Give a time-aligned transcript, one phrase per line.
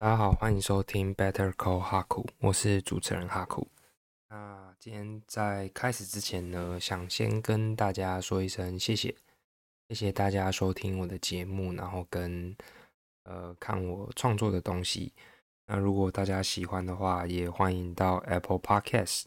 [0.00, 3.68] 大家好，欢迎收听 Better Call 哈库，我是主持人哈库。
[4.30, 9.14] 那今天在开始之前呢，想先跟大家说一声谢谢，
[9.90, 12.56] 谢谢大家收听我的节目，然后跟
[13.24, 15.12] 呃看我创作的东西。
[15.66, 19.24] 那如果大家喜欢的话，也欢迎到 Apple Podcast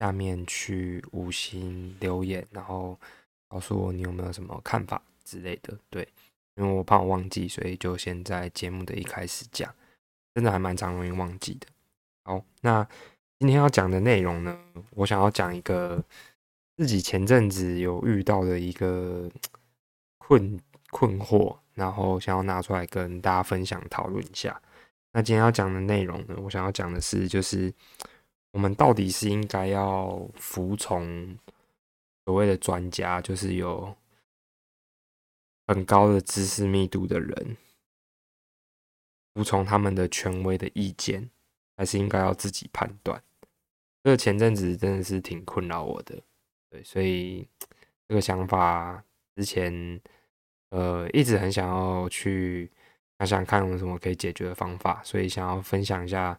[0.00, 2.98] 下面去五星留言，然后
[3.46, 5.78] 告诉我你有没有什么看法之类的。
[5.88, 6.08] 对，
[6.56, 9.72] 因为我怕我忘记，所以就先在节目的一开始讲。
[10.34, 11.66] 真的还蛮常容易忘记的。
[12.24, 12.86] 好，那
[13.38, 14.58] 今天要讲的内容呢，
[14.90, 16.02] 我想要讲一个
[16.76, 19.30] 自己前阵子有遇到的一个
[20.18, 20.58] 困
[20.90, 24.60] 困惑，然后想要拿出来跟大家分享讨论一下。
[25.12, 27.72] 那今天要讲的内容呢，我想要讲的是，就是
[28.50, 31.38] 我们到底是应该要服从
[32.24, 33.94] 所谓的专家，就是有
[35.68, 37.56] 很高的知识密度的人。
[39.34, 41.28] 服从他们的权威的意见，
[41.76, 43.20] 还是应该要自己判断？
[44.04, 46.16] 这个前阵子真的是挺困扰我的，
[46.70, 47.44] 对，所以
[48.06, 49.02] 这个想法
[49.34, 50.00] 之前
[50.70, 52.70] 呃一直很想要去
[53.18, 56.38] 想想看有什么可以解决的方法，所以想要分享一下，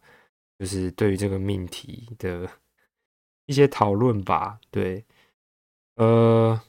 [0.58, 2.50] 就是对于这个命题的
[3.46, 4.58] 一些讨论吧。
[4.72, 5.04] 对，
[5.96, 6.62] 呃，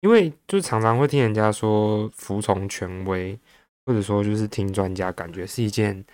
[0.00, 3.38] 因为就常常会听人家说服从权威。
[3.90, 6.04] 或者说，就是听专家，感觉是一件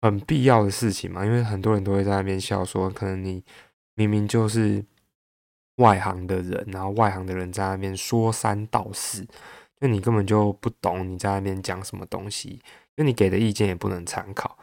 [0.00, 1.26] 很必要的事情嘛？
[1.26, 3.42] 因为很多人都会在那边笑说，可能你
[3.96, 4.84] 明明就是
[5.78, 9.26] 外行的人，然后外行的人在那边说三道四，
[9.80, 12.60] 就你根本就不懂你在那边讲什么东西，
[12.96, 14.56] 就你给的意见也不能参考。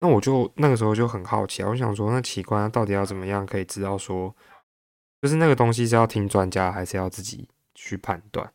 [0.00, 4.34] 那我就那个时候就很好奇啊，我想说，那奇怪，到底要怎么样可以知道说，
[5.20, 8.52] 就是那个东西是要听专家，还是要自己去判断？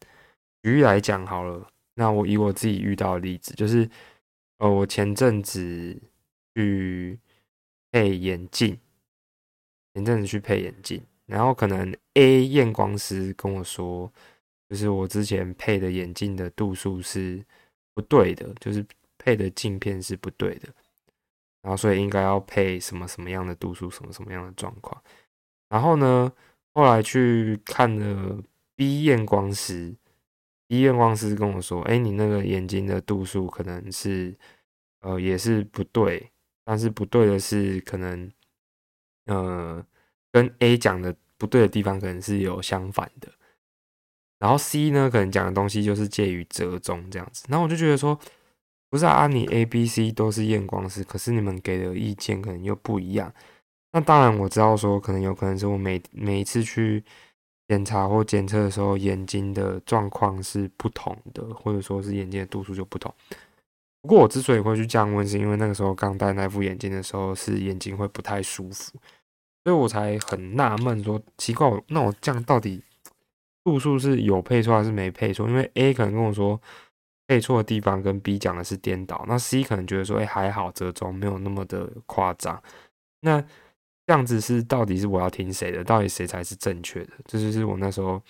[0.61, 1.65] 举例来讲好了。
[1.99, 3.89] 那我以我自己遇到的例子，就是，
[4.59, 5.99] 呃，我前阵子
[6.53, 7.17] 去
[7.91, 8.77] 配眼镜，
[9.95, 14.13] 前阵子去配眼镜，然后可能 A 验光师跟我说，
[14.69, 17.43] 就是我之前配的眼镜的度数是
[17.95, 18.85] 不对的，就是
[19.17, 20.69] 配的镜片是不对的，
[21.63, 25.01] 然后所以应该要配什么什么样的度数，什么什么样的状况，
[25.67, 26.31] 然后呢，
[26.75, 28.39] 后来去看了
[28.75, 29.95] B 验光师。
[30.67, 34.35] 医验光师跟我说：“哎，你那个眼睛的度数可能是，
[35.01, 36.29] 呃，也是不对。
[36.65, 38.29] 但是不对的是，可能，
[39.27, 39.85] 呃，
[40.31, 43.31] 跟 A 讲的不对的地方可能是有相反的。
[44.39, 47.45] 然后 C 呢，可能讲的东西就是介于折中这样子。
[47.47, 48.19] 然后我就觉得说，
[48.89, 53.33] 不是啊，你 A、B、C 都是验光师，可是你们给的意见可能又不一样。
[53.93, 57.03] 那当然我知道说，可能有可能是我每每一次去。”
[57.67, 63.13] 检查或检测的时候，眼睛的状况是不同的，或者说是眼睛的度数就不同。
[64.01, 68.93] 不过我之所以会去降温，是因为那个时候刚戴那副眼镜的时候，是眼睛会不太舒服，
[69.65, 72.81] 所以我才很纳闷，说奇怪，那我降到底
[73.65, 75.47] 度数是有配错还是没配错？
[75.49, 76.61] 因为 A 可能跟我说
[77.27, 82.63] 配错的地方跟 B 讲的是颠倒，那 C 可能觉得说，哎，还好折中，没有那么的夸张。
[83.19, 83.43] 那
[84.07, 85.83] 这样子是到底是我要听谁的？
[85.83, 87.11] 到底谁才是正确的？
[87.25, 88.23] 这就是我那时候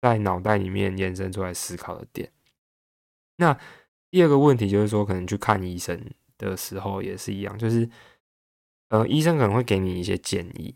[0.00, 2.32] 在脑袋里面延伸出来思考的点。
[3.36, 3.54] 那
[4.10, 6.02] 第二个问题就是说，可能去看医生
[6.38, 7.86] 的时候也是一样，就是
[8.88, 10.74] 呃，医生可能会给你一些建议，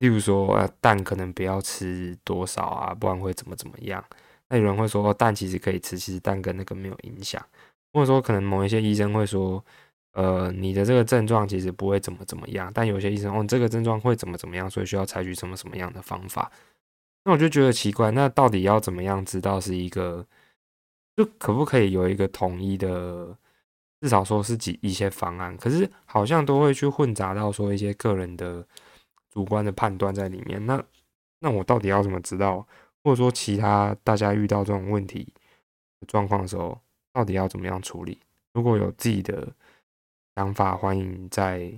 [0.00, 4.04] 例如说呃，蛋可能不要吃多少啊，不然会怎么怎么样。
[4.48, 7.40] 那有人会说哦蛋其实可以吃，其实蛋跟那个没有影响，
[7.92, 9.64] 或者说可能某一些医生会说。
[10.14, 16.50] 呃，你的这个症状其实不会怎么怎么样，但有些医生哦，这个症状会怎么怎么样，所以需要采取什么什么样的方法。
[17.24, 20.24] 那我就觉得奇怪，那到底要怎么样知道是一个，
[21.16, 23.36] 就可不可以有一个统一的，
[24.00, 25.56] 至少说是几一些方案？
[25.56, 28.64] 可是好像都会去混杂到说一些个人的
[29.32, 30.64] 主观的判断在里面。
[30.64, 30.80] 那
[31.40, 32.64] 那我到底要怎么知道？
[33.02, 35.26] 或者说其他大家遇到这种问题
[36.06, 36.80] 状况的时候，
[37.12, 38.16] 到底要怎么样处理？
[38.52, 39.52] 如果有自己的。
[40.36, 41.72] 想法欢迎在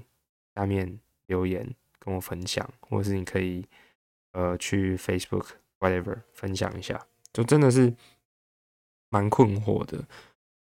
[0.55, 3.62] 下面留言跟我分享，或者是你可以
[4.32, 5.49] 呃去 Facebook
[5.79, 7.94] whatever 分享一下，就真的是
[9.11, 10.03] 蛮困惑的。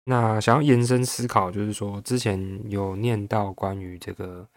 [0.05, 4.49] 那想要延伸思考，就是说之前有念到关于这个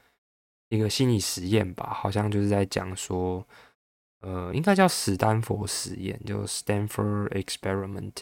[0.69, 3.45] 一个心理实验吧，好像就是在讲说，
[4.21, 8.13] 呃，应该叫史丹佛实验，就 Stanford Experiment，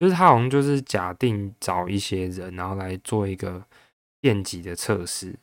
[0.00, 3.64] 就是他好像就是假定找一些人，然后来做一个。
[4.28, 5.34] 电极的测试，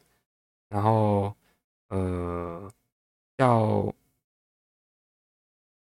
[0.69, 1.35] 然后
[1.87, 2.71] 呃，
[3.37, 3.91] 要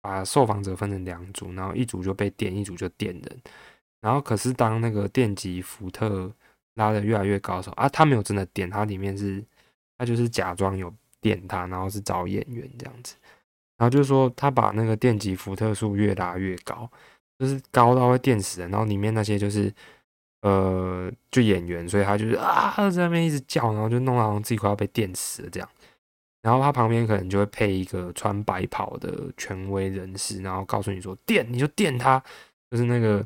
[0.02, 3.42] 把受访者分成两组，然后一组就被电，一组就电人。
[4.02, 6.34] 然后可是当那个电极伏特
[6.74, 9.46] 拉的越来越高的时候啊，他没有真的电，他里面是
[9.96, 10.92] 他就是假装有
[11.22, 13.14] 电他，然后是找演员这样子，
[13.78, 16.90] 然后就是说他把那个电极伏特数越拉越高，
[17.38, 19.72] 就是高到会电死人，然后里面那些就是
[20.42, 25.70] 呃就演员，所以他就是啊在那边一直叫，然后就弄到自己快要被电死了这样。
[26.42, 32.24] 然后他旁边可能就会配一个穿白袍的权威人士，然后告诉你说电你就电他，
[32.72, 33.26] 就是那个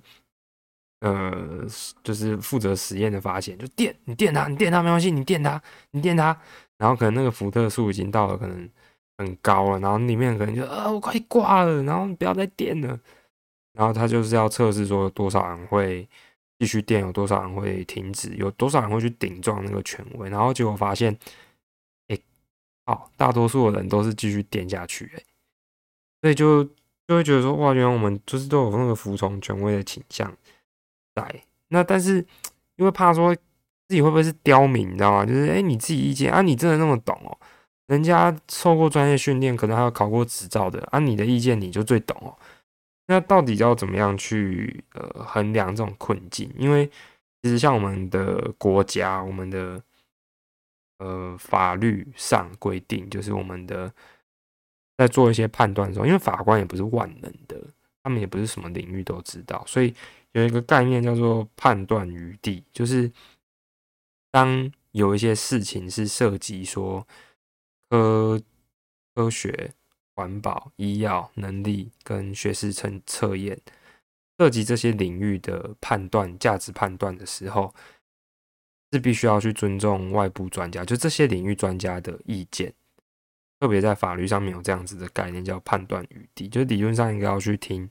[1.01, 1.63] 呃，
[2.03, 5.61] 就是负责实验的发现，就电你电他，你电他没关系，你电他，
[5.91, 6.35] 你电他。
[6.79, 8.67] 然后可能那个伏特数已经到了可能
[9.19, 12.99] 很高了，然后里面可能就啊我快挂了，然后不要再电了。
[13.73, 16.07] 然后他就是要测试说多少人会
[16.59, 20.29] 继续电，有多少人会停止，有多少人会去顶撞那个权威。
[20.29, 21.17] 然后结果发现。
[22.85, 25.23] 好，大多数的人都是继续垫下去，哎，
[26.21, 26.61] 所以就
[27.07, 30.29] 就会觉得说，哇，原来我们就是都有那个服从权威的倾向
[31.15, 31.43] 在。
[31.69, 32.17] 那但是
[32.75, 35.25] 因为怕说自己会不会是刁民，你知道吗？
[35.25, 37.31] 就是哎，你自己意见啊，你真的那么懂哦？
[37.87, 42.35] 人家受过专业训练，可能还有考过执照的啊，你的意见你就最懂哦。
[43.07, 46.53] 那到底要怎么样去呃衡量这种困境？
[46.57, 46.89] 因为
[47.41, 49.83] 其实像我们的国家，我们的。
[50.99, 53.93] 呃，法律上规定，就是我们的
[54.95, 57.61] 在做一些判断的时候，因为法官也不是万能的，
[58.03, 59.93] 他们也不是什么领域都知道，所以
[60.31, 63.11] 有一个概念叫做判断余地，就是
[64.31, 67.05] 当有一些事情是涉及说
[67.89, 68.41] 科
[69.13, 69.73] 科学、
[70.15, 73.59] 环保、医药能力跟学识测测验，
[74.37, 77.73] 涉及这些领域的判断、价值判断的时候。
[78.91, 82.71] 是必须要去尊重外部专家，就这些领域专家的意见，
[83.59, 87.89] 特别在法律上面有这样子的概念叫判断余地，就是理论上应该要去听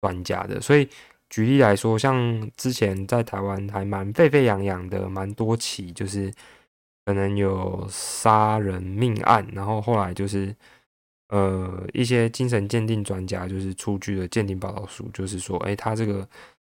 [0.00, 0.60] 专家的。
[0.60, 0.88] 所以
[1.28, 6.34] 举例来说，像之前在台湾还蛮沸沸扬扬的，蛮多起就是
[7.04, 10.52] 可能有杀人命案，然后后来就是
[11.30, 16.28] 呃一些精神鉴定专家就是出具了鉴定报告书，就是说，哎，他这个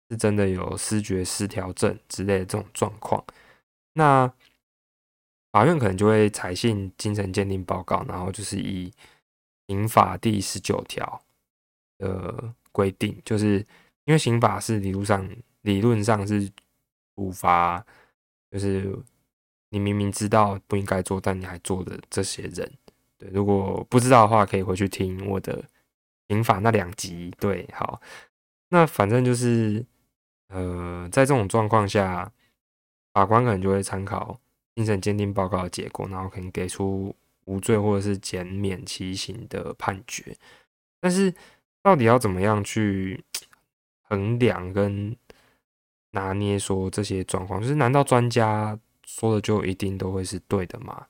[0.09, 3.23] 是真的有失觉失调症之类的这种状况。
[3.93, 4.31] 那
[5.51, 8.91] 法院可能就会采信精神鉴定报告，然后就是以
[9.67, 11.21] 刑法第十九条
[11.97, 13.57] 的规定，就是
[14.05, 15.29] 因为刑法是理论上
[15.61, 16.47] 理论上是
[17.15, 17.83] 处罚，
[18.51, 18.95] 就是
[19.69, 22.71] 你明明知道不应该做，但你还做的这些人。
[23.21, 25.63] 对，如果不知道的话，可以回去听我的
[26.27, 27.31] 刑法那两集。
[27.39, 28.01] 对，好，
[28.69, 29.85] 那反正就是
[30.49, 32.31] 呃，在这种状况下。
[33.13, 34.39] 法官可能就会参考
[34.73, 37.13] 精神鉴定报告的结果，然后可能给出
[37.43, 40.33] 无罪或者是减免其刑的判决。
[41.01, 41.33] 但是，
[41.83, 43.21] 到底要怎么样去
[44.07, 45.13] 衡量跟
[46.11, 47.59] 拿捏说这些状况？
[47.59, 51.05] 就是难道专家说的就一定都会是对的吗？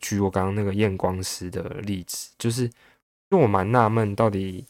[0.00, 4.64] 举我刚刚那个验光师的例子，就是因为我蛮纳闷，到底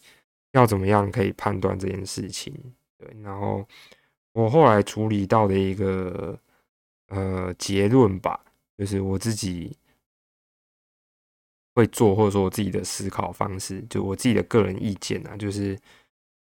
[0.53, 2.55] 要怎么样可以判断这件事情？
[2.99, 3.67] 对，然后。
[4.37, 6.37] 我后来处理到的一个
[7.07, 8.45] 呃结论吧，
[8.77, 9.79] 就是我自己
[11.77, 15.79] 会做，或者说我自己的思考方式，就我自己的个人意见啊，就是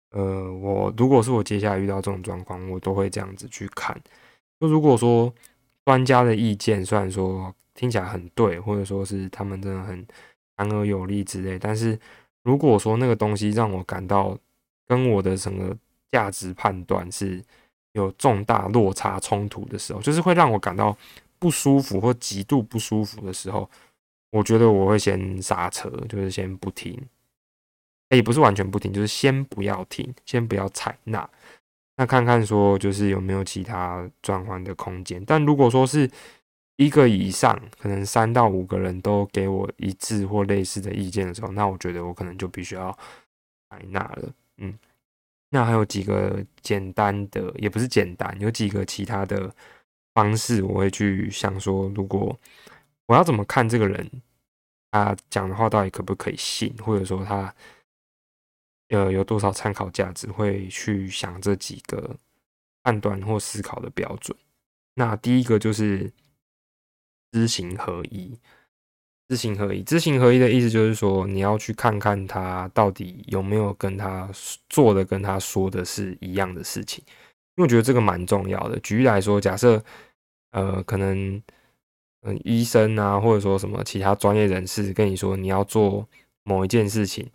[0.09, 3.95] 呃，我如果是我接下来遇到这种状况，我都会这样子去看。
[4.59, 5.31] 就如果说
[5.85, 10.05] 专家的意见虽然说听起来很对，或者说是他们真的很
[10.57, 11.99] 强而有力之类，但是
[12.43, 14.37] 如果说那个东西让我感到
[14.87, 15.77] 跟我的整个
[16.11, 17.43] 价值判断是。
[17.95, 20.97] 有重大落差冲突的时候，就是会让我感到
[21.37, 23.69] 不舒服或极度不舒服的时候，
[24.31, 26.99] 我觉得我会先刹车，就是先不听。
[28.09, 31.29] 也不是完全不听，就是先不要听，先不要采纳。
[31.95, 35.23] 那看看说，就是有没有其他转换的空间。
[35.25, 36.09] 但如果说是
[36.77, 42.91] 一个以上，可能三到五个人都给我一致或类似的意见的时候，那我觉得我可能就必须要
[43.69, 44.33] 采纳了。
[44.57, 44.77] 嗯。
[45.49, 49.53] 那还有几个简单的，也不是简单，有几个其他的
[50.15, 52.35] 方式，我会去想说，如果
[53.05, 54.09] 我要怎么看这个人，
[54.89, 57.53] 他讲的话到底可不可以信，或者说他
[58.93, 62.15] 呃有多少参考价值，会去想这几个
[62.81, 64.37] 判断或思考的标准。
[64.95, 66.11] 那第一个就是
[67.31, 68.39] 知行合一。
[69.29, 74.29] 知行合一，知行合一的意思就是说，你要去看看他到底有没有跟他
[74.69, 77.01] 做的、跟他说的是一样的事情，
[77.55, 78.77] 因为我觉得这个蛮重要的。
[78.81, 79.83] 举例来说，假设
[80.51, 81.41] 呃，可能
[82.23, 86.07] 嗯，医生啊，或者说什么其他专业人士跟你说你要做
[86.43, 87.27] 某一件事情，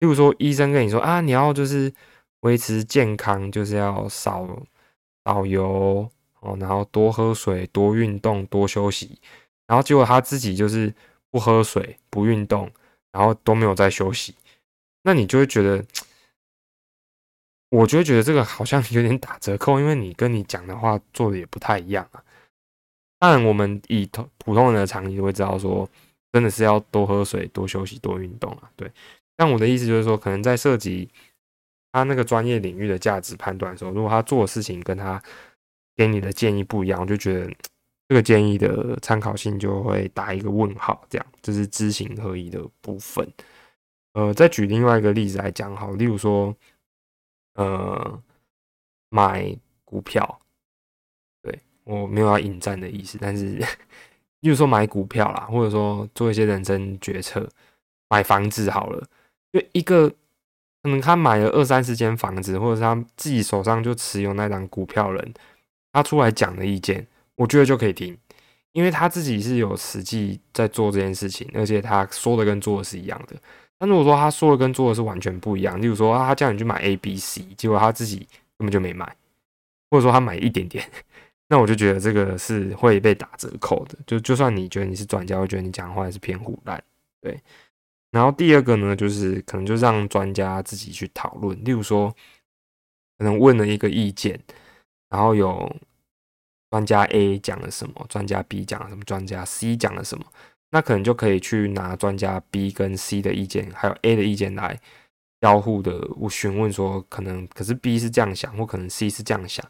[0.00, 1.92] 例如说医生跟你说啊，你要就是
[2.40, 4.46] 维持健康，就是要少
[5.24, 6.08] 少油，
[6.40, 9.18] 哦，然后多喝水、多运动、多休息，
[9.66, 10.92] 然后结果他自己就是
[11.30, 12.70] 不喝水、不运动，
[13.12, 14.34] 然后都没有在休息，
[15.02, 15.84] 那你就会觉得，
[17.70, 22.22] 我就会觉得这个好像有点打折扣，因为你跟你讲的话做的也不太一样啊。
[23.18, 25.88] 当然，我们以普通人的常理都会知道，说
[26.32, 28.70] 真的是要多喝水、多休息、多运动啊。
[28.76, 28.92] 对，
[29.36, 31.08] 但我的意思就是说，可能在涉及
[31.92, 35.22] 他那个专业领域的价值判断的时候，如果他做的事情跟他
[35.94, 37.52] 给你的建议不一样，我就觉得
[38.08, 41.04] 这个建议的参考性就会打一个问号。
[41.08, 43.26] 这样，这是知行合一的部分。
[44.14, 46.56] 呃，再举另外一个例子来讲，好，例如说，
[47.54, 48.22] 呃，
[49.10, 50.40] 买股票。
[51.42, 53.44] 对我没有要引战的意思，但是，
[54.40, 57.46] 例如说买股票啦，或者说做一些人生决策，
[58.08, 59.06] 买房子好了，
[59.58, 60.08] 就一个
[60.82, 65.34] 可能他买了二三十间房子，或者是他自己手上就持有那张股票人，
[65.92, 68.16] 他出来讲的意见，我觉得就可以听，
[68.72, 73.34] 因为他自己是有实际在做这件事情，而且他说的跟做的是一样的。
[73.78, 78.18] 但如果说他说的跟做的是完全不一样，例如说啊他叫你去买 A、B、C，结果他自己
[78.56, 79.16] 根本就没买，
[79.90, 80.88] 或者说他买一点点。
[81.48, 86.82] 那我就觉得这个是会被打折扣的，就就算你觉得你是专家，我觉得你讲话是偏胡乱，
[87.20, 87.40] 对。
[88.16, 92.10] 然后第二个呢，就是可能就让专家自己去讨论，例如说，
[93.18, 94.40] 可能问了一个意见，
[95.10, 95.70] 然后有
[96.70, 100.24] 专家 A 讲了什么，专家 B 讲了什么，专家 C 讲了什么，
[100.70, 104.80] 那可能就可以去拿专家 B 跟 C 的意见，还有 A 的意见来
[105.42, 109.62] 交互的询问说，可能可是 B 是这样想，或可能 C 是这样想。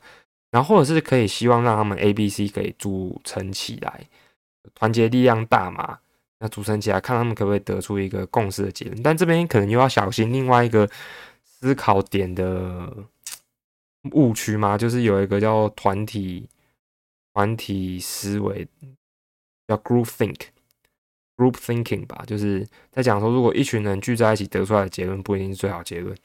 [0.53, 4.09] 然后或者是可以希望让他们 A、B、C 给组成起来，
[4.73, 5.99] 团结力量大嘛？
[6.39, 9.03] 那组成起来，看他们可不可以得出一个共识的结论。
[9.03, 10.89] 但这边可能又要小心另外一个
[11.43, 12.93] 思考点的
[14.13, 16.49] 误区嘛，就是有一个叫团体
[17.33, 18.69] 团体思维，
[19.67, 26.17] 叫 group think，group thinking 吧，就是在讲说，如果一群人聚在一起得出来的结论，不一定是最好结论。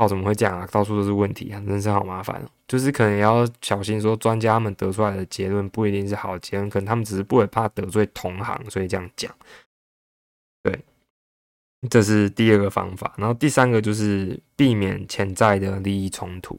[0.00, 0.66] 靠，怎么会这样啊？
[0.72, 2.42] 到处都是问题啊，真是好麻烦。
[2.66, 9.30] 就是可能要小心，说专家们得出来的结论不一定是好结论，可能他们只是不会怕得罪同行，所以这样讲。
[10.62, 10.82] 对，
[11.90, 13.12] 这是第二个方法。
[13.18, 16.58] 然后第三个就是避免潜在的利益冲突。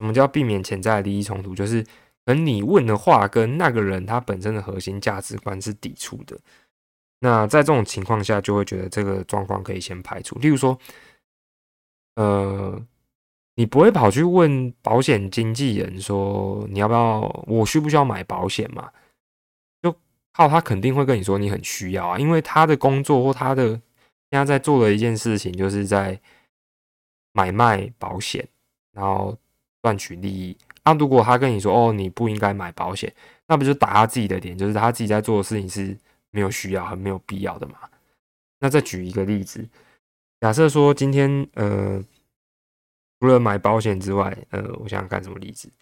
[0.00, 1.54] 什么叫避免潜在的利益冲突？
[1.54, 1.80] 就是
[2.24, 6.36] 可能你问的话跟那个人他本身的核心价值观是抵触的。
[7.20, 10.36] 那在这种情况下，就会觉得这个状况可以先排除。
[10.40, 10.76] 例如说，
[12.16, 12.84] 呃。
[13.58, 18.92] 你不会跑去问保险经纪人说你要不要，我需不需要买保险嘛？
[19.80, 19.90] 就
[20.34, 23.68] 靠他肯定会跟你说你很需要啊，因为他的工作或他的
[24.30, 26.20] 现在在做的一件事情就是在
[27.32, 28.46] 买卖保险，
[28.92, 29.34] 然后
[29.80, 30.54] 赚取利益。
[30.84, 33.10] 那如果他跟你说哦你不应该买保险，
[33.46, 35.96] 那不就打他自己的脸，就是他自己在做的事情是
[36.30, 37.76] 没有需要、很没有必要的嘛？
[38.60, 39.66] 那再举一个例子，
[40.40, 42.04] 假设说今天呃。
[43.18, 45.72] 除了买保险之外，呃，我想想看什么例子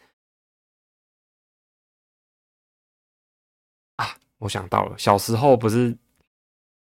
[3.97, 4.07] 啊？
[4.39, 5.99] 我想到了，小时候不是，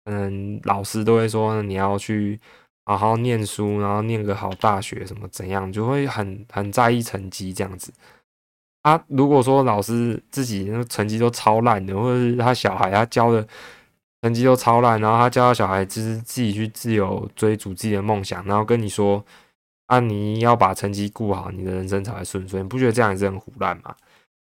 [0.04, 2.40] 嗯，老师都会说你要去
[2.86, 7.92] 好好念书，然后念个好大学，什么怎样，就会很很在意成绩这样子。
[8.80, 13.46] 啊，如果说老师自己成绩都超烂的，或者是他小孩他教的
[14.22, 19.24] 成绩都超烂，然后他教小孩就是自己去自由追逐自己的梦想，然后跟你说。
[19.88, 22.60] 啊，你要把成绩顾好，你的人生才会顺遂。
[22.62, 23.96] 你不觉得这样也是很胡乱吗？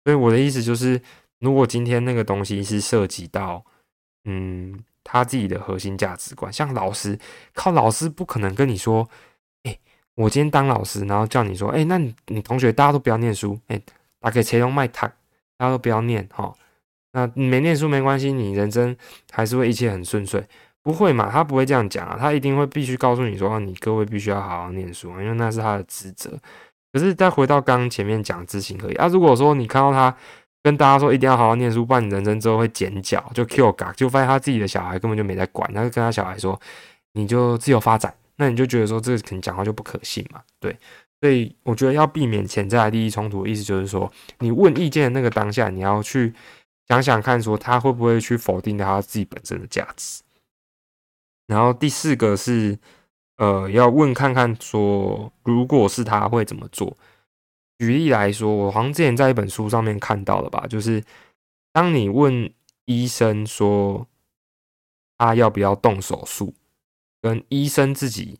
[0.06, 1.02] 所以我的意思就是，
[1.40, 3.62] 如果今天那个东西是涉及到，
[4.24, 7.20] 嗯，他自己的核心价值观，像老师，
[7.54, 9.06] 靠老师不可能跟你说，
[9.64, 9.78] 哎，
[10.16, 13.82] 我今天当老师，然后叫你说，哎，那你你同学大家都不要念书，哎，
[14.22, 15.06] 打给钱用卖他，
[15.58, 16.54] 大家都不要念哈，
[17.14, 18.96] 那没念书没关系，你人生
[19.32, 20.44] 还是会一切很顺遂。
[20.84, 21.30] 不会嘛？
[21.32, 22.18] 他不会这样讲啊！
[22.20, 26.38] 他一定会必须告诉你说：“你各位必须要好好念书，因为那是他的职责。”
[26.92, 30.14] 可是再回到刚前面讲知行合一啊，如果说你看到他
[30.62, 36.60] 跟大家说一定要好好念书，不然你人生之后会剪脚，就 Q 嘎，就发现他自己的小孩根本就没在管，他就跟他小孩说
[37.14, 40.42] ：“你就自由发展。”那你就觉得说这个肯定讲话就不可信嘛？
[40.60, 40.76] 对，
[41.22, 46.34] 所以我觉得要避免潜在的利益冲突，意思就是说，你问意见的那个当下，你要去
[46.88, 50.22] 想想看，说他会不会去否定他自己本身的价值。
[51.48, 52.78] 然后第四个是，
[53.38, 56.98] 呃，要问看看说，如果是他会怎么做？
[57.80, 61.04] 举例来说，我好像之前在一本书上面看到了吧，就是
[61.72, 62.54] 当你问
[62.86, 64.08] 医生说
[65.18, 66.54] 他要不要动手术，
[67.22, 68.40] 跟医生自己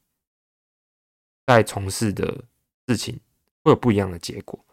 [1.46, 2.44] 在从事的
[2.88, 3.20] 事情
[3.64, 4.64] 会有不一样的结果。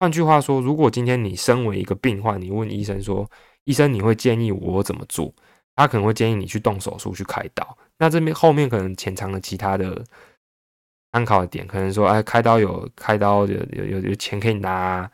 [0.00, 3.28] 换句话说，如果今天你身为一个病患，你问医生说
[3.64, 5.32] ：“医生，你会建议我怎么做？”
[5.74, 7.76] 他可能会建议你去动手术去开刀。
[7.98, 10.04] 那这边后面可能潜藏了其他的
[11.12, 15.10] 参考点，可能说：“哎，开刀有开刀有有有有钱可以拿，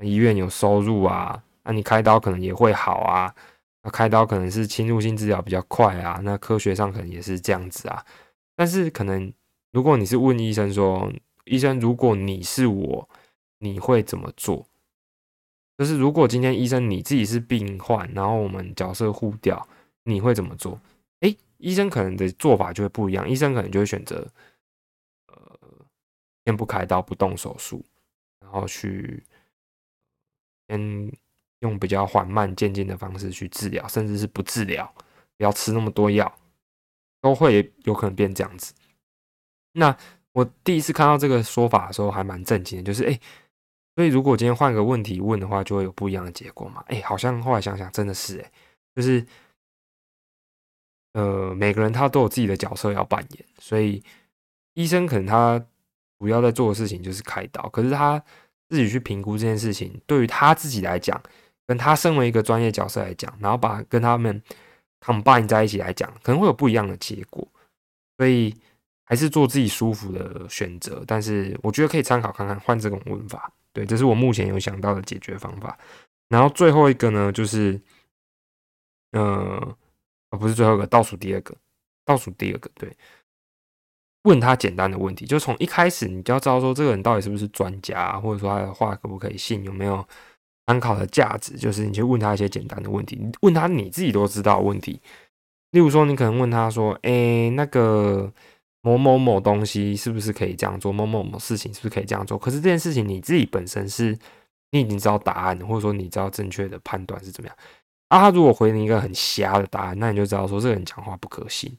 [0.00, 3.32] 医院有收入啊，那你开刀可能也会好啊。
[3.84, 8.04] 那开刀可能是侵入性治疗比较快啊，那科学上可能也是这样子啊。
[8.56, 9.32] 但是可能
[9.72, 11.08] 如果你是问医生说
[11.46, 13.08] ：“医生，如果你是我。”
[13.58, 14.66] 你会怎么做？
[15.76, 19.68] 就是如果今天医生你自己是病患，然后我们角色互调，
[20.02, 20.80] 你会怎么做？
[21.20, 23.28] 诶，医生可能的做法就会不一样。
[23.28, 24.26] 医生可能就会选择，
[25.28, 25.60] 呃，
[26.44, 27.84] 先不开刀，不动手术，
[28.40, 29.22] 然后去
[30.66, 31.12] 先
[31.60, 34.92] 用比较缓慢渐进的方式去治疗，甚至是不治疗，
[35.36, 36.32] 不要吃那么多药，
[37.20, 38.74] 都会有可能变这样子。
[39.74, 39.96] 那
[40.32, 43.20] 我第一次看到这个说法的时候，还蛮震惊的，就是诶。
[43.98, 46.84] 所以，如果今天换个问题问的话，就会有不一样的结果嘛？
[46.86, 48.52] 哎，好像后来想想，真的是哎，
[48.94, 49.26] 就是
[51.14, 53.44] 呃，每个人他都有自己的角色要扮演。
[53.58, 54.00] 所以，
[54.74, 55.58] 医生可能他
[56.20, 58.22] 主要在做的事情就是开刀，可是他
[58.68, 61.20] 自己去评估这件事情，对于他自己来讲，
[61.66, 64.40] 跟他身为一个专业角色来讲，然后把跟他们
[65.00, 67.44] combine 在一起来讲，可能会有不一样的结果。
[68.16, 68.54] 所以，
[69.02, 71.02] 还是做自己舒服的选择。
[71.04, 73.52] 但是，我觉得可以参考看看，换这种问法。
[73.78, 75.78] 对，这是我目前有想到的解决方法。
[76.28, 77.80] 然后最后一个呢，就是，
[79.12, 79.76] 呃，
[80.30, 81.54] 不是最后一个，倒数第二个，
[82.04, 82.92] 倒数第二个，对，
[84.24, 90.04] 问他简单的问题，就从一开始你就要知道说这个人到底是不是专家，或者说他的话可不可以信，有没有
[90.66, 91.56] 参考的价值。
[91.56, 95.00] 就是你去问他一些简单的问题，问他你自己都知道的问题。
[95.70, 98.32] 例如说，你可能问他说：“哎，那个。”
[98.80, 100.92] 某某某东西是不是可以这样做？
[100.92, 102.38] 某某某事情是不是可以这样做？
[102.38, 104.16] 可是这件事情你自己本身是，
[104.70, 107.56] 你已经知道答案，或者说你知道正确的判断是怎么样。
[108.08, 111.76] 啊，他如果回你一个很瞎的答案，那你就知道说这个人讲话不可信。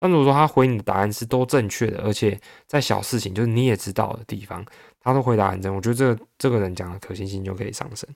[0.00, 4.64] 那如果说他回你的答案是都正确的，而且在小事情就是你也知道的地方，
[5.00, 8.08] 他都回答很正，我觉得这个这个人讲的可信性就可以上升。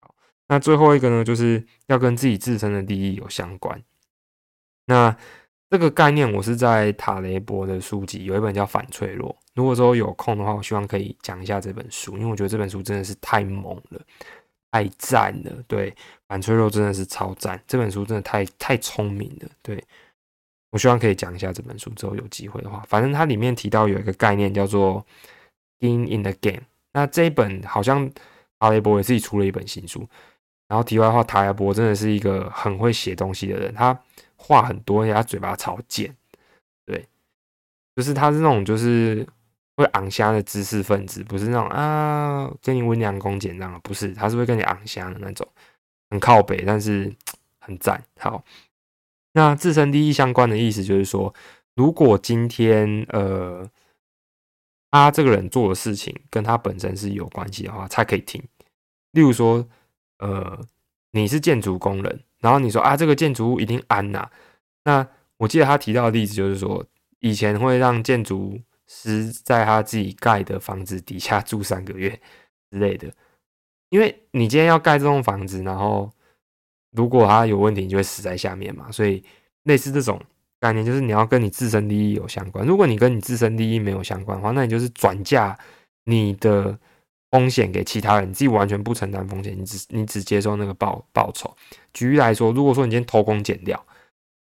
[0.00, 0.14] 好，
[0.48, 3.80] 那最后一个呢，就是要跟自己自身的利益有相关。
[4.86, 5.16] 那
[5.68, 9.28] 这个概念我是在塔雷博的书籍有一本叫《反脆弱》。
[9.54, 14.00] 如果说有空的话，我希望可以讲一下这本书，因为我觉得这本书真的是太猛了，
[14.70, 15.52] 太赞了。
[15.66, 15.90] 对，
[16.28, 19.48] 《反脆弱》真的是超赞，这本书真的太太聪明了。
[19.60, 19.82] 对，
[20.70, 25.04] 我希望可以讲一下这本书之后有机会的话，反正它里面提到有一个概念叫做
[25.80, 26.62] “in in the game”。
[26.92, 28.08] 那这一本好像
[28.60, 30.06] 塔雷博也自己出了一本新书。
[30.68, 33.98] 然后题外话，塔雷博真的是一个很会写东西的人，他。
[34.46, 36.16] 话很多，而且他嘴巴超贱，
[36.84, 37.04] 对，
[37.96, 39.26] 就是他是那种就是
[39.76, 45.46] 会昂香的知识分子，不是那种啊跟你温良恭俭让，不是，他是会跟你昂香的那种，
[46.10, 47.12] 很靠北，但是
[47.58, 48.00] 很赞。
[48.20, 48.44] 好，
[49.32, 51.34] 那自身利益相关的意思就是说，
[51.74, 53.68] 如果今天呃
[54.92, 58.42] 他这个人做的事情跟他本身是有关系的话，才可以听。
[59.10, 59.66] 例如说，
[60.18, 60.58] 呃，
[61.10, 62.20] 你是建筑工人。
[62.46, 64.30] 然后你说啊，这个建筑物一定安呐？
[64.84, 65.04] 那
[65.36, 66.86] 我记得他提到的例子就是说，
[67.18, 68.56] 以前会让建筑
[68.86, 72.08] 师在他自己盖的房子底下住三个月
[72.70, 73.12] 之类的，
[73.90, 76.08] 因为你今天要盖这栋房子，然后
[76.92, 78.92] 如果它有问题，你就会死在下面嘛。
[78.92, 79.24] 所以
[79.64, 80.22] 类似这种
[80.60, 82.64] 概念，就是你要跟你自身利益有相关。
[82.64, 85.58] 如果你跟你自身利益没有相关的话，那你就是转嫁
[86.04, 86.78] 你的。
[87.36, 91.54] 风险给其他人，你自己完全不承担风险，你只你只接受那个报报酬。
[91.92, 93.84] 举例来说，如果说你今天偷工减料，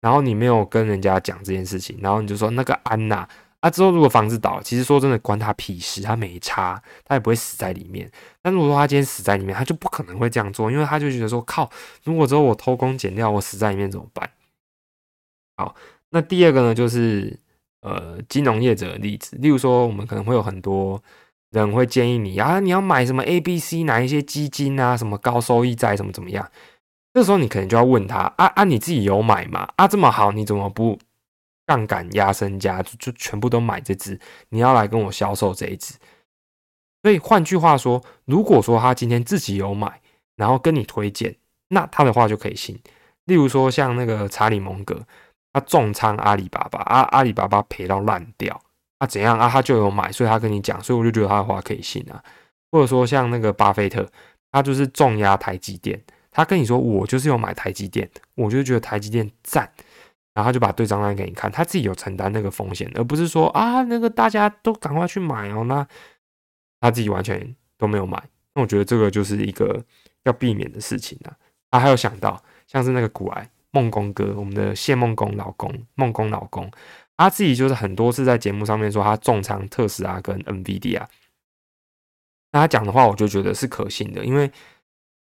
[0.02, 3.26] 然后你没有跟人家讲这件事情，然后你就说那个安娜
[3.62, 8.12] 啊，之后如果房子倒了，其实说真的关他屁事，他没差，他也不会死在里面。
[8.42, 11.70] 但如果说他今天死在里面，他就不可能会这样做，因为他就觉得说靠，
[12.04, 14.30] 如果之后我偷工减料，我死在里面怎么办？
[15.56, 15.74] 好，
[16.10, 17.40] 那第二个呢，就是
[17.82, 21.02] 呃金融业者的例子，例如说我们可能会有很多。
[21.52, 26.50] 人会建议你啊，你要买什么 A、B、C 哪一些基金啊，什么高收益债，什么怎么样？
[27.14, 29.68] 这时候你可能就要问他啊啊，你自己有买吗？
[29.76, 30.98] 啊，这么好，你怎么不
[31.66, 34.18] 杠杆压身家就就全部都买这只？
[34.50, 35.96] 你要来跟我销售这一只？
[37.04, 40.00] 所以换句话说，如果说他今天自己有买，
[40.38, 41.36] 然后跟你推荐，
[41.68, 42.80] 那他的话就可以信。
[43.26, 45.06] 例如说像那个查理蒙格，
[45.52, 48.62] 他重仓阿里巴巴，阿阿里巴巴赔到烂掉。
[49.02, 49.50] 啊，怎样啊？
[49.50, 52.24] 他就有买，所以他跟你讲，所以我就觉得他的话可以信啊。
[52.72, 54.08] 或者说像那个巴菲特，
[54.52, 59.68] 他就是重压台积电，他跟你说我就是有买台积电，我就觉得台积电赞，
[60.36, 65.86] 然后他就把对账单给你看，他自己有承担那个风险，而不是说啊那个大家都赶快去买哦，那
[66.80, 68.22] 他自己完全都没有买，
[68.54, 69.84] 那我觉得这个就是一个
[70.26, 71.34] 要避免的事情啊。
[71.72, 76.70] 他还有想到像是那个古癌梦工哥，我们的谢梦工老公，梦工老公，
[77.18, 81.06] 他自己就是很多次在节目上面说他重仓特斯拉跟 NVIDIA。
[82.52, 84.52] 那他讲的话，我就觉得是可信的，因为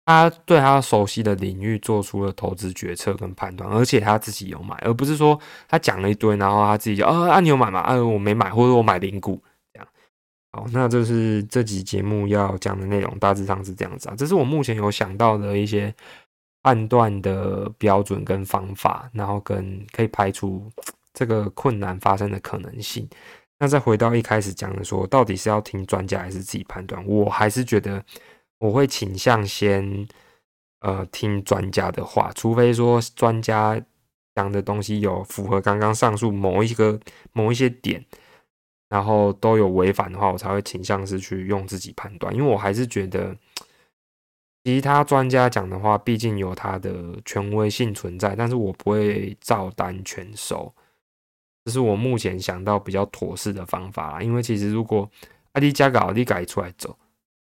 [0.06, 7.82] 他对他熟悉的领域做出了投资决策跟判断，而且他自己有买，而不是说他讲了一堆，然后他自己就啊啊你有买吗？
[7.82, 9.88] 啊我没买，或者我买零股这样。
[10.54, 14.16] 好，那这是这集节目要讲的内容，大致上是这样子啊。
[14.18, 15.94] 这是我目前有想到的一些
[16.64, 20.72] 判断的标准跟方法，然后跟可以排除
[21.18, 23.10] 这个困难发生的可能性。
[23.58, 27.04] 那再回到一开始讲的，说到底是要听专家还是自己判断？
[27.08, 28.06] 我还是觉得
[28.60, 30.08] 我会倾向先
[30.82, 33.82] 呃听专家的话，除非说专家
[34.36, 37.00] 讲的东西有符合刚刚上述某一个
[37.34, 38.06] 某一些点，
[38.90, 42.32] 然后都有违反的话，我才会倾向是去用自己判断。
[42.36, 43.36] 因为我还是觉得
[44.66, 46.94] 其他专家讲的话，毕竟有他的
[47.26, 50.72] 权威性存在，但是我不会照单全收。
[51.68, 55.10] 这是我目前想到比较妥适的方法啦，因为其实如果
[55.52, 56.98] 阿迪加搞，你改出来走，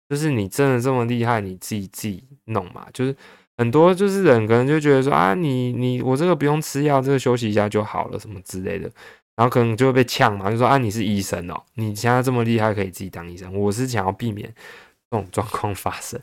[0.08, 2.88] 就是你真的这么厉害，你自己自己弄嘛。
[2.92, 3.14] 就是
[3.58, 8.90] 很多就是人可能就觉得说啊，你你我这个不用吃药，这个休息一下就好了，什么之类的，
[9.36, 13.56] 然后可能就会被呛嘛，就说啊你是医生哦，你现在这么厉害，可以自己当医生。
[13.56, 14.52] 我是想要避免
[15.12, 16.20] 这种状况发生，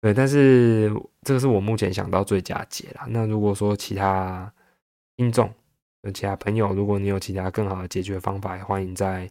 [0.00, 3.06] 对，但是这个是我目前想到最佳解啦。
[3.08, 4.52] 那如果说其他
[5.16, 5.48] 听众，
[6.04, 9.28] 有其他朋友，如果你有其他更好的解决方法，欢迎在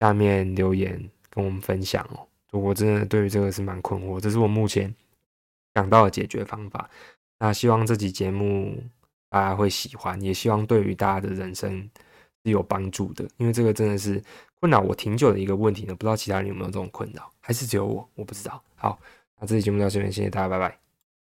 [0.00, 2.26] 下面留言跟我们分享哦。
[2.50, 4.92] 我真的对于这个是蛮困惑，这是我目前
[5.74, 6.90] 想到的解决方法。
[7.38, 8.76] 那希望这集节目
[9.30, 11.88] 大家会喜欢，也希望对于大家的人生
[12.44, 14.22] 是有帮助的，因为这个真的是
[14.60, 15.94] 困扰我挺久的一个问题呢。
[15.94, 18.06] 不知道其他人有没有这种困扰，还是只有我？
[18.14, 18.62] 我不知道。
[18.74, 18.98] 好，
[19.40, 20.81] 那这期节目到这边，谢谢大家，拜拜。